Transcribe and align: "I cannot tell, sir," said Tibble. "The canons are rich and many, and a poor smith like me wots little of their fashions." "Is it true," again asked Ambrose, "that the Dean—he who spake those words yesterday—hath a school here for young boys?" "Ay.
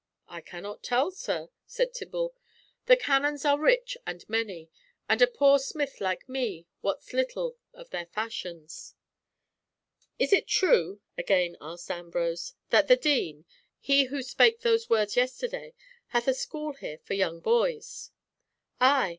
"I 0.27 0.41
cannot 0.41 0.81
tell, 0.81 1.11
sir," 1.11 1.49
said 1.67 1.93
Tibble. 1.93 2.33
"The 2.87 2.97
canons 2.97 3.45
are 3.45 3.59
rich 3.59 3.95
and 4.03 4.27
many, 4.27 4.67
and 5.07 5.21
a 5.21 5.27
poor 5.27 5.59
smith 5.59 6.01
like 6.01 6.27
me 6.27 6.65
wots 6.81 7.13
little 7.13 7.55
of 7.71 7.91
their 7.91 8.07
fashions." 8.07 8.95
"Is 10.17 10.33
it 10.33 10.47
true," 10.47 11.01
again 11.19 11.55
asked 11.61 11.91
Ambrose, 11.91 12.55
"that 12.71 12.87
the 12.87 12.95
Dean—he 12.95 14.05
who 14.05 14.23
spake 14.23 14.61
those 14.61 14.89
words 14.89 15.15
yesterday—hath 15.15 16.27
a 16.27 16.33
school 16.33 16.73
here 16.73 16.97
for 16.97 17.13
young 17.13 17.39
boys?" 17.39 18.09
"Ay. 18.79 19.09